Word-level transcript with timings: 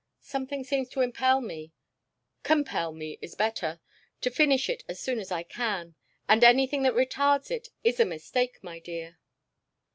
Something 0.23 0.63
seems 0.63 0.89
to 0.89 1.01
impel 1.01 1.41
me 1.41 1.73
compel 2.41 2.91
me 2.91 3.19
is 3.21 3.35
better 3.35 3.79
to 4.21 4.31
finish 4.31 4.67
it 4.67 4.81
as 4.89 4.99
soon 4.99 5.19
as 5.19 5.31
I 5.31 5.43
can, 5.43 5.93
and 6.27 6.43
anything 6.43 6.81
that 6.81 6.95
retards 6.95 7.51
it 7.51 7.67
is 7.83 7.99
a 7.99 8.05
mistake, 8.05 8.57
my 8.63 8.79
dear." 8.79 9.19